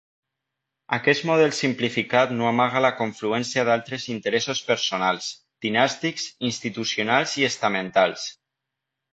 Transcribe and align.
Aquest 0.95 1.25
model 1.29 1.51
simplificat 1.57 2.33
no 2.37 2.47
amaga 2.53 2.81
la 2.87 2.91
confluència 3.03 3.67
d'altres 3.69 4.07
interessos 4.15 4.63
personals, 4.71 5.29
dinàstics, 5.67 6.27
institucionals 6.53 7.37
i 7.43 7.47
estamentals. 7.53 8.27